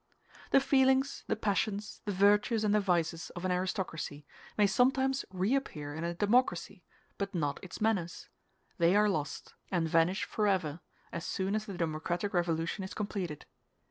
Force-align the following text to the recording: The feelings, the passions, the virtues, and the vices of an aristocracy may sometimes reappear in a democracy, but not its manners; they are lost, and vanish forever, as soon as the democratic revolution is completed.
The 0.49 0.59
feelings, 0.59 1.23
the 1.27 1.35
passions, 1.35 2.01
the 2.05 2.11
virtues, 2.11 2.63
and 2.63 2.73
the 2.73 2.79
vices 2.79 3.29
of 3.35 3.45
an 3.45 3.51
aristocracy 3.51 4.25
may 4.57 4.65
sometimes 4.65 5.25
reappear 5.29 5.93
in 5.93 6.03
a 6.03 6.15
democracy, 6.15 6.83
but 7.19 7.35
not 7.35 7.59
its 7.63 7.79
manners; 7.79 8.27
they 8.79 8.95
are 8.95 9.07
lost, 9.07 9.53
and 9.69 9.87
vanish 9.87 10.23
forever, 10.23 10.79
as 11.11 11.23
soon 11.23 11.53
as 11.53 11.67
the 11.67 11.77
democratic 11.77 12.33
revolution 12.33 12.83
is 12.83 12.95
completed. 12.95 13.45